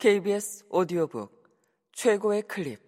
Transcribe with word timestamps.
KBS 0.00 0.64
오디오북 0.70 1.30
최고의 1.92 2.40
클립. 2.48 2.80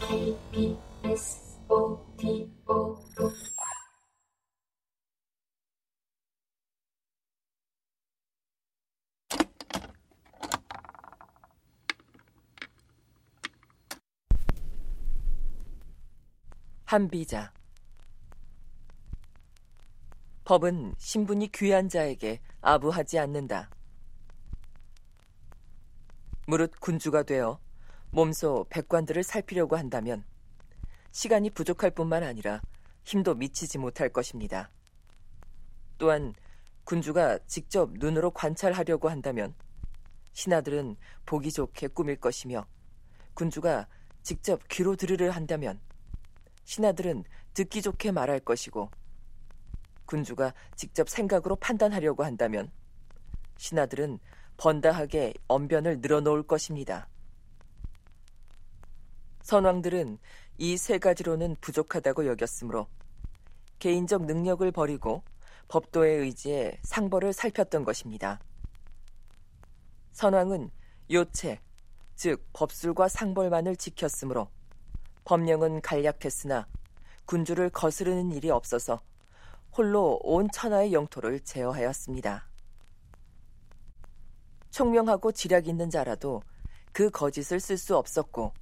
KBS 0.00 1.58
오디오북. 1.68 2.98
한비자 16.86 17.57
법은 20.48 20.94
신분이 20.96 21.52
귀한 21.52 21.90
자에게 21.90 22.40
아부하지 22.62 23.18
않는다. 23.18 23.68
무릇 26.46 26.80
군주가 26.80 27.22
되어 27.22 27.60
몸소 28.12 28.64
백관들을 28.70 29.22
살피려고 29.24 29.76
한다면 29.76 30.24
시간이 31.10 31.50
부족할 31.50 31.90
뿐만 31.90 32.22
아니라 32.22 32.62
힘도 33.04 33.34
미치지 33.34 33.76
못할 33.76 34.08
것입니다. 34.08 34.70
또한 35.98 36.32
군주가 36.84 37.38
직접 37.46 37.90
눈으로 37.92 38.30
관찰하려고 38.30 39.10
한다면 39.10 39.54
신하들은 40.32 40.96
보기 41.26 41.52
좋게 41.52 41.88
꾸밀 41.88 42.16
것이며 42.16 42.66
군주가 43.34 43.86
직접 44.22 44.66
귀로 44.68 44.96
들으려 44.96 45.30
한다면 45.30 45.78
신하들은 46.64 47.24
듣기 47.52 47.82
좋게 47.82 48.12
말할 48.12 48.40
것이고 48.40 48.90
군주가 50.08 50.54
직접 50.74 51.08
생각으로 51.08 51.54
판단하려고 51.56 52.24
한다면 52.24 52.70
신하들은 53.58 54.18
번다하게 54.56 55.34
언변을 55.46 56.00
늘어놓을 56.00 56.42
것입니다. 56.44 57.08
선왕들은 59.42 60.18
이 60.58 60.76
세 60.76 60.98
가지로는 60.98 61.56
부족하다고 61.60 62.26
여겼으므로 62.26 62.88
개인적 63.78 64.24
능력을 64.24 64.68
버리고 64.72 65.22
법도의 65.68 66.18
의지에 66.18 66.78
상벌을 66.82 67.32
살폈던 67.32 67.84
것입니다. 67.84 68.40
선왕은 70.12 70.70
요체, 71.12 71.60
즉 72.16 72.44
법술과 72.54 73.08
상벌만을 73.08 73.76
지켰으므로 73.76 74.48
법령은 75.24 75.82
간략했으나 75.82 76.66
군주를 77.26 77.70
거스르는 77.70 78.32
일이 78.32 78.50
없어서 78.50 79.00
홀로 79.78 80.18
온 80.24 80.48
천하의 80.50 80.92
영토를 80.92 81.38
제어하였습니다. 81.38 82.48
총명하고 84.70 85.30
지략 85.30 85.68
있는 85.68 85.88
자라도 85.88 86.42
그 86.92 87.10
거짓을 87.10 87.60
쓸 87.60 87.78
수 87.78 87.96
없었고 87.96 88.52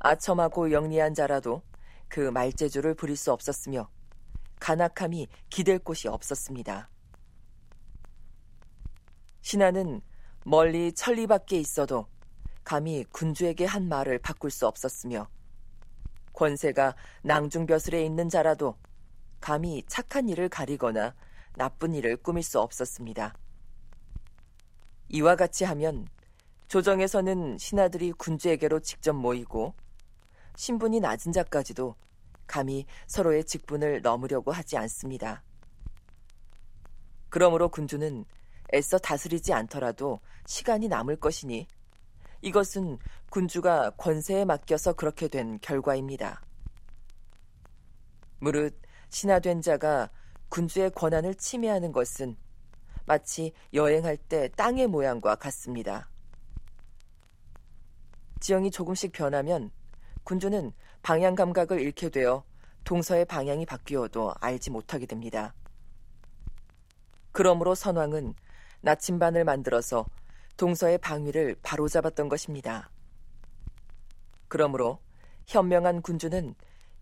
아첨하고 0.00 0.70
영리한 0.70 1.14
자라도 1.14 1.62
그 2.08 2.20
말재주를 2.20 2.94
부릴 2.94 3.16
수 3.16 3.32
없었으며 3.32 3.88
간악함이 4.60 5.28
기댈 5.48 5.78
곳이 5.78 6.08
없었습니다. 6.08 6.90
신하는 9.40 10.02
멀리 10.44 10.92
천리 10.92 11.26
밖에 11.26 11.58
있어도 11.58 12.06
감히 12.64 13.02
군주에게 13.12 13.64
한 13.64 13.88
말을 13.88 14.18
바꿀 14.18 14.50
수 14.50 14.66
없었으며 14.66 15.26
권세가 16.34 16.96
낭중벼슬에 17.22 18.04
있는 18.04 18.28
자라도 18.28 18.76
감히 19.40 19.82
착한 19.86 20.28
일을 20.28 20.48
가리거나 20.48 21.14
나쁜 21.56 21.94
일을 21.94 22.16
꾸밀 22.16 22.42
수 22.42 22.60
없었습니다. 22.60 23.34
이와 25.08 25.36
같이 25.36 25.64
하면 25.64 26.06
조정에서는 26.68 27.58
신하들이 27.58 28.12
군주에게로 28.12 28.80
직접 28.80 29.14
모이고 29.14 29.74
신분이 30.56 31.00
낮은 31.00 31.32
자까지도 31.32 31.94
감히 32.46 32.86
서로의 33.06 33.44
직분을 33.44 34.02
넘으려고 34.02 34.52
하지 34.52 34.76
않습니다. 34.76 35.42
그러므로 37.28 37.68
군주는 37.68 38.24
애써 38.74 38.98
다스리지 38.98 39.52
않더라도 39.52 40.20
시간이 40.46 40.88
남을 40.88 41.16
것이니 41.16 41.66
이것은 42.42 42.98
군주가 43.30 43.90
권세에 43.90 44.44
맡겨서 44.44 44.92
그렇게 44.94 45.28
된 45.28 45.58
결과입니다. 45.60 46.42
무릇 48.40 48.78
신하된 49.10 49.62
자가 49.62 50.10
군주의 50.48 50.90
권한을 50.90 51.34
침해하는 51.34 51.92
것은 51.92 52.36
마치 53.06 53.52
여행할 53.72 54.16
때 54.16 54.48
땅의 54.56 54.86
모양과 54.86 55.36
같습니다. 55.36 56.10
지형이 58.40 58.70
조금씩 58.70 59.12
변하면 59.12 59.70
군주는 60.24 60.72
방향 61.02 61.34
감각을 61.34 61.80
잃게 61.80 62.08
되어 62.10 62.44
동서의 62.84 63.24
방향이 63.24 63.66
바뀌어도 63.66 64.34
알지 64.40 64.70
못하게 64.70 65.06
됩니다. 65.06 65.54
그러므로 67.32 67.74
선왕은 67.74 68.34
나침반을 68.80 69.44
만들어서 69.44 70.06
동서의 70.56 70.98
방위를 70.98 71.56
바로잡았던 71.62 72.28
것입니다. 72.28 72.90
그러므로 74.48 74.98
현명한 75.46 76.02
군주는 76.02 76.54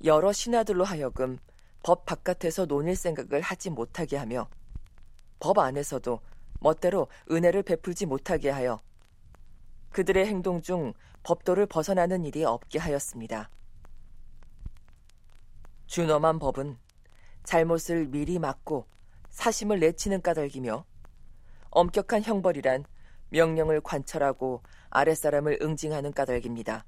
여러 0.04 0.32
신하들로 0.32 0.84
하여금 0.84 1.38
법 1.86 2.04
바깥에서 2.04 2.66
논일 2.66 2.96
생각을 2.96 3.40
하지 3.40 3.70
못하게 3.70 4.16
하며 4.16 4.48
법 5.38 5.56
안에서도 5.58 6.18
멋대로 6.58 7.06
은혜를 7.30 7.62
베풀지 7.62 8.06
못하게 8.06 8.50
하여 8.50 8.82
그들의 9.90 10.26
행동 10.26 10.60
중 10.62 10.94
법도를 11.22 11.66
벗어나는 11.66 12.24
일이 12.24 12.42
없게 12.42 12.80
하였습니다. 12.80 13.50
준엄한 15.86 16.40
법은 16.40 16.76
잘못을 17.44 18.08
미리 18.08 18.40
막고 18.40 18.88
사심을 19.28 19.78
내치는 19.78 20.22
까닭이며 20.22 20.84
엄격한 21.70 22.24
형벌이란 22.24 22.84
명령을 23.28 23.80
관철하고 23.80 24.60
아랫사람을 24.90 25.60
응징하는 25.62 26.12
까닭입니다. 26.12 26.84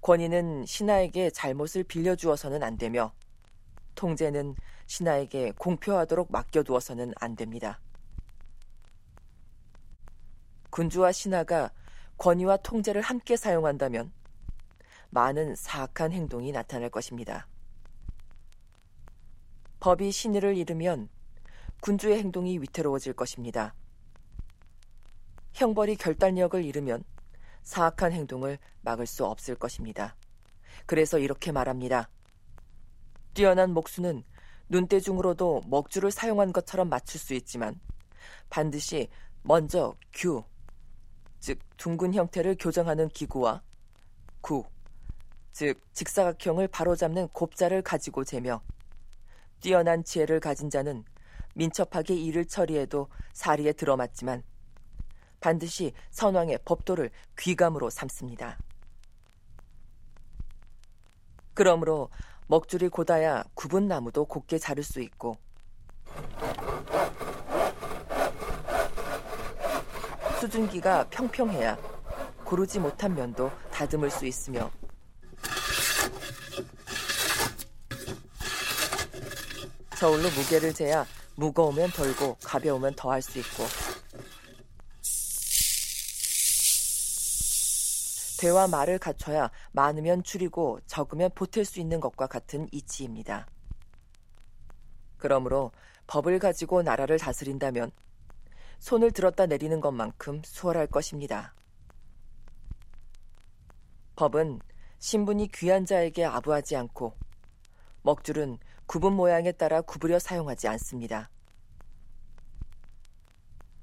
권위는 0.00 0.64
신하에게 0.66 1.30
잘못을 1.30 1.84
빌려주어서는 1.84 2.62
안 2.62 2.76
되며 2.76 3.12
통제는 3.94 4.54
신하에게 4.86 5.52
공표하도록 5.58 6.30
맡겨두어서는 6.30 7.12
안 7.16 7.36
됩니다. 7.36 7.80
군주와 10.70 11.12
신하가 11.12 11.72
권위와 12.16 12.58
통제를 12.58 13.02
함께 13.02 13.36
사용한다면 13.36 14.12
많은 15.10 15.54
사악한 15.56 16.12
행동이 16.12 16.52
나타날 16.52 16.90
것입니다. 16.90 17.48
법이 19.80 20.10
신의를 20.10 20.56
잃으면 20.56 21.08
군주의 21.80 22.18
행동이 22.18 22.58
위태로워질 22.58 23.14
것입니다. 23.14 23.74
형벌이 25.54 25.96
결단력을 25.96 26.64
잃으면 26.64 27.04
사악한 27.68 28.12
행동을 28.12 28.58
막을 28.80 29.06
수 29.06 29.26
없을 29.26 29.54
것입니다. 29.54 30.16
그래서 30.86 31.18
이렇게 31.18 31.52
말합니다. 31.52 32.08
뛰어난 33.34 33.72
목수는 33.72 34.24
눈대중으로도 34.70 35.64
먹줄을 35.66 36.10
사용한 36.10 36.54
것처럼 36.54 36.88
맞출 36.88 37.20
수 37.20 37.34
있지만 37.34 37.78
반드시 38.48 39.10
먼저 39.42 39.94
규, 40.14 40.42
즉 41.40 41.58
둥근 41.76 42.14
형태를 42.14 42.56
교정하는 42.58 43.06
기구와 43.10 43.62
구, 44.40 44.64
즉 45.52 45.78
직사각형을 45.92 46.68
바로잡는 46.68 47.28
곱자를 47.28 47.82
가지고 47.82 48.24
재며 48.24 48.62
뛰어난 49.60 50.04
지혜를 50.04 50.40
가진 50.40 50.70
자는 50.70 51.04
민첩하게 51.54 52.14
일을 52.14 52.46
처리해도 52.46 53.08
사리에 53.34 53.72
들어맞지만 53.74 54.42
반드시 55.40 55.92
선왕의 56.10 56.60
법도를 56.64 57.10
귀감으로 57.38 57.90
삼습니다. 57.90 58.58
그러므로 61.54 62.10
먹줄이 62.46 62.88
곧아야 62.88 63.44
굽은 63.54 63.88
나무도 63.88 64.24
곱게 64.24 64.58
자를 64.58 64.82
수 64.82 65.00
있고 65.00 65.36
수증기가 70.40 71.08
평평해야 71.10 71.76
고르지 72.44 72.78
못한 72.78 73.14
면도 73.14 73.50
다듬을 73.72 74.10
수 74.10 74.24
있으며 74.24 74.70
저울로 79.98 80.30
무게를 80.30 80.72
재야 80.72 81.04
무거우면 81.34 81.90
덜고 81.90 82.36
가벼우면 82.44 82.94
더할 82.94 83.20
수 83.20 83.38
있고 83.40 83.64
대화 88.38 88.68
말을 88.68 88.98
갖춰야 88.98 89.50
많으면 89.72 90.22
줄이고 90.22 90.78
적으면 90.86 91.30
보탤 91.30 91.64
수 91.64 91.80
있는 91.80 91.98
것과 91.98 92.28
같은 92.28 92.68
이치입니다. 92.70 93.48
그러므로 95.16 95.72
법을 96.06 96.38
가지고 96.38 96.82
나라를 96.82 97.18
다스린다면 97.18 97.90
손을 98.78 99.10
들었다 99.10 99.46
내리는 99.46 99.80
것만큼 99.80 100.42
수월할 100.44 100.86
것입니다. 100.86 101.52
법은 104.14 104.60
신분이 105.00 105.48
귀한 105.48 105.84
자에게 105.84 106.24
아부하지 106.24 106.76
않고 106.76 107.14
먹줄은 108.02 108.58
구분 108.86 109.14
모양에 109.14 109.50
따라 109.50 109.80
구부려 109.80 110.20
사용하지 110.20 110.68
않습니다. 110.68 111.28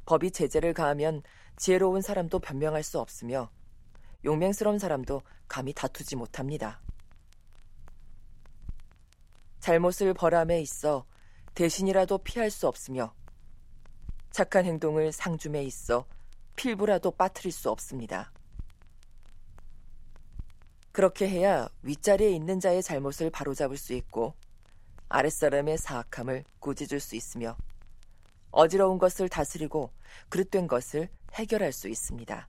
법이 0.05 0.31
제재를 0.31 0.73
가하면 0.73 1.23
지혜로운 1.57 2.01
사람도 2.01 2.39
변명할 2.39 2.83
수 2.83 2.99
없으며 3.01 3.49
용맹스러운 4.25 4.79
사람도 4.79 5.21
감히 5.47 5.71
다투지 5.73 6.15
못합니다. 6.15 6.81
잘못을 9.59 10.13
벌함에 10.13 10.59
있어 10.61 11.05
대신이라도 11.53 12.19
피할 12.19 12.49
수 12.51 12.67
없으며 12.67 13.13
착한 14.31 14.65
행동을 14.65 15.11
상줌에 15.11 15.63
있어 15.63 16.05
필부라도 16.55 17.11
빠뜨릴 17.11 17.51
수 17.51 17.69
없습니다. 17.69 18.31
그렇게 20.91 21.27
해야 21.29 21.67
윗자리에 21.83 22.29
있는 22.31 22.59
자의 22.59 22.81
잘못을 22.81 23.29
바로잡을 23.29 23.77
수 23.77 23.93
있고 23.93 24.33
아랫사람의 25.09 25.77
사악함을 25.77 26.45
꾸짖을 26.59 26.99
수 26.99 27.15
있으며 27.15 27.57
어지러운 28.51 28.97
것을 28.97 29.29
다스리고 29.29 29.91
그릇된 30.29 30.67
것을 30.67 31.09
해결할 31.33 31.73
수 31.73 31.89
있습니다. 31.89 32.47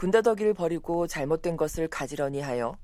군다더기를 0.00 0.54
버리고 0.54 1.06
잘못된 1.06 1.58
것을 1.58 1.86
가지런히 1.86 2.40
하여 2.40 2.78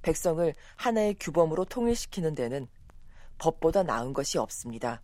백성을 0.00 0.54
하나의 0.76 1.14
규범으로 1.20 1.66
통일시키는 1.66 2.34
데는 2.34 2.66
법보다 3.36 3.82
나은 3.82 4.14
것이 4.14 4.38
없습니다. 4.38 5.02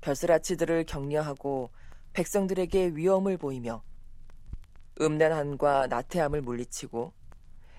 벼슬아치들을 0.00 0.84
격려하고 0.84 1.68
백성들에게 2.14 2.92
위험을 2.94 3.36
보이며 3.36 3.82
음란함과 4.98 5.88
나태함을 5.88 6.40
물리치고 6.40 7.12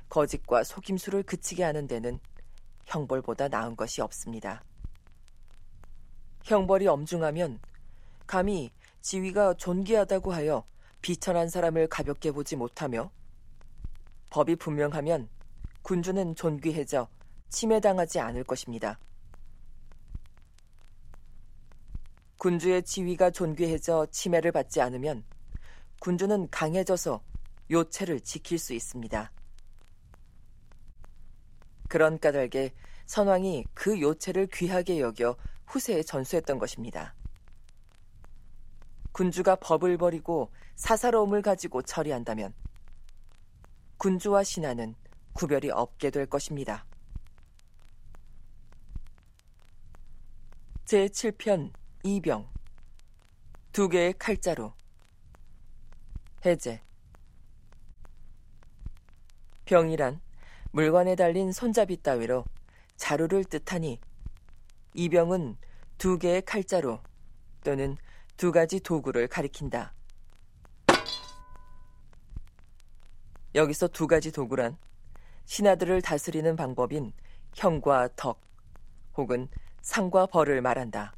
거짓과 0.08 0.64
속임수를 0.64 1.24
그치게 1.24 1.64
하는 1.64 1.88
데는 1.88 2.20
형벌보다 2.86 3.48
나은 3.48 3.76
것이 3.76 4.04
없습니다. 4.04 4.64
형벌이 6.44 6.86
엄중하면 6.86 7.60
감히 8.28 8.70
지위가 9.02 9.56
존귀하다고 9.56 10.32
하여 10.32 10.64
비천한 11.02 11.50
사람을 11.50 11.88
가볍게 11.88 12.32
보지 12.32 12.56
못하며 12.56 13.12
법이 14.30 14.58
분명하면 14.58 15.30
군주는 15.82 16.36
존귀해져 16.36 17.08
침해당하지 17.50 18.20
않을 18.20 18.44
것입니다. 18.44 19.00
군주의 22.38 22.84
지위가 22.84 23.32
존귀해져 23.32 24.08
침해를 24.12 24.52
받지 24.52 24.82
않으면 24.82 25.24
군주는 26.00 26.50
강해져서 26.50 27.22
요체를 27.70 28.22
지킬 28.22 28.58
수 28.58 28.74
있습니다. 28.74 29.32
그런 31.90 32.20
까닭에 32.20 32.72
선왕이 33.08 33.66
그 33.74 34.00
요체를 34.00 34.48
귀하게 34.54 35.02
여겨 35.02 35.36
후세에 35.66 36.04
전수했던 36.04 36.60
것입니다. 36.60 37.16
군주가 39.20 39.58
법을 39.58 39.98
버리고 39.98 40.50
사사로움을 40.78 41.42
가지고 41.42 41.82
처리한다면 41.82 42.54
군주와 43.98 44.46
신하는 44.46 44.96
구별이 45.34 45.72
없게 45.72 46.10
될 46.10 46.26
것입니다. 46.26 46.86
제7편 50.86 51.74
이병. 52.04 52.48
두 53.74 53.90
개의 53.90 54.14
칼자루. 54.18 54.72
해제. 56.46 56.82
병이란 59.66 60.22
물건에 60.72 61.18
달린 61.18 61.52
손잡이 61.52 62.02
따위로 62.02 62.46
자루를 62.96 63.44
뜻하니 63.44 64.00
이 64.94 65.10
병은 65.10 65.58
두 65.98 66.18
개의 66.18 66.42
칼자루 66.44 67.00
또는 67.66 67.98
두 68.40 68.54
가지 68.54 68.80
도구를 68.80 69.28
가리킨다. 69.28 69.94
여기서 73.54 73.90
두 73.90 74.08
가지 74.08 74.32
도구란 74.32 74.78
신하들을 75.44 76.02
다스리는 76.02 76.56
방법인 76.56 77.12
형과 77.54 78.08
덕 78.16 78.40
혹은 79.18 79.50
상과 79.82 80.26
벌을 80.26 80.62
말한다. 80.62 81.14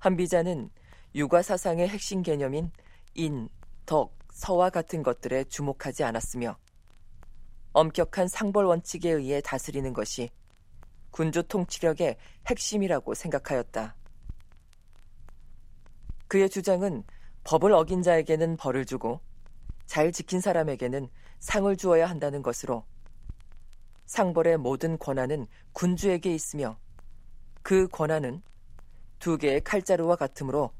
한비자는 0.00 0.68
육아 1.14 1.40
사상의 1.40 1.88
핵심 1.88 2.20
개념인 2.20 2.70
인, 3.14 3.48
덕, 3.86 4.14
서와 4.32 4.68
같은 4.68 5.02
것들에 5.02 5.44
주목하지 5.44 6.04
않았으며 6.04 6.58
엄격한 7.72 8.28
상벌 8.28 8.66
원칙에 8.66 9.12
의해 9.12 9.40
다스리는 9.40 9.94
것이 9.94 10.28
군주 11.10 11.44
통치력의 11.44 12.18
핵심이라고 12.46 13.14
생각하였다. 13.14 13.96
그의 16.28 16.50
주장은 16.50 17.04
법을 17.44 17.72
어긴 17.72 18.02
자에게는 18.02 18.56
벌을 18.56 18.84
주고 18.84 19.20
잘 19.86 20.10
지킨 20.12 20.40
사람에게는 20.40 21.08
상을 21.38 21.76
주어야 21.76 22.08
한다는 22.08 22.42
것으로 22.42 22.84
상벌의 24.06 24.58
모든 24.58 24.98
권한은 24.98 25.46
군주에게 25.72 26.34
있으며 26.34 26.78
그 27.62 27.88
권한은 27.88 28.42
두 29.18 29.38
개의 29.38 29.62
칼자루와 29.62 30.16
같으므로 30.16 30.72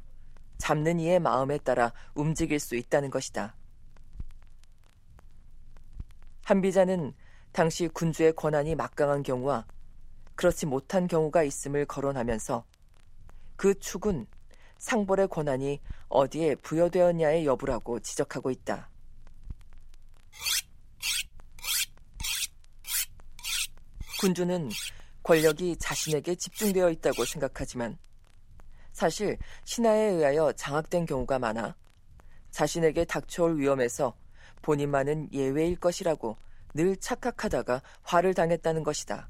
잡는 0.59 1.01
이의 1.01 1.21
마음에 1.21 1.59
따라 1.59 1.93
움직일 2.15 2.59
수 2.59 2.77
있다는 2.77 3.11
것이다. 3.11 3.55
한비자는 6.45 7.13
당시 7.53 7.89
군주의 7.89 8.33
권한이 8.33 8.75
막강한 8.75 9.23
경우와 9.23 9.67
그렇지 10.37 10.67
못한 10.67 11.09
경우가 11.09 11.43
있음을 11.43 11.87
거론하면서 11.87 12.65
그 13.57 13.75
축은 13.79 14.27
상벌의 14.79 15.29
권한이 15.29 15.81
어디에 16.09 16.55
부여되었냐의 16.57 17.47
여부라고 17.47 18.01
지적하고 18.01 18.51
있다. 18.51 18.89
군주는 24.21 24.71
권력이 25.23 25.77
자신에게 25.77 26.35
집중되어 26.37 26.91
있다고 26.91 27.25
생각하지만 27.25 27.99
사실 28.93 29.37
신하에 29.65 30.13
의하여 30.13 30.53
장악된 30.53 31.05
경우가 31.05 31.39
많아 31.39 31.77
자신에게 32.51 33.05
닥쳐올 33.05 33.59
위험에서 33.59 34.17
본인만은 34.63 35.33
예외일 35.33 35.77
것이라고 35.77 36.39
늘 36.75 36.97
착각하다가 36.97 37.83
화를 38.03 38.35
당했다는 38.35 38.83
것이다. 38.83 39.29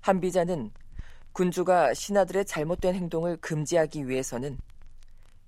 한비자는 0.00 0.70
군주가 1.34 1.94
신하들의 1.94 2.44
잘못된 2.44 2.94
행동을 2.94 3.36
금지하기 3.38 4.08
위해서는 4.08 4.56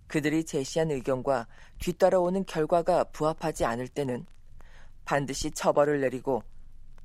그들이 0.08 0.44
제시한 0.44 0.90
의견과 0.90 1.46
뒤따라오는 1.78 2.44
결과가 2.44 3.04
부합하지 3.04 3.64
않을 3.64 3.86
때는 3.86 4.26
반드시 5.04 5.52
처벌을 5.52 6.00
내리고 6.00 6.42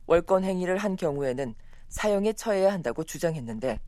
월권 0.08 0.44
행위를 0.44 0.78
한 0.80 0.96
경우에는 0.96 1.54
사형에 1.90 2.34
처해야 2.34 2.74
한다고 2.74 3.04
주장했는데 3.04 3.80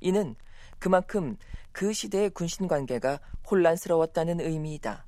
이는 0.00 0.36
그만큼 0.78 1.38
그 1.72 1.94
시대의 1.94 2.30
군신 2.30 2.68
관계가 2.68 3.18
혼란스러웠다는 3.50 4.40
의미이다. 4.40 5.07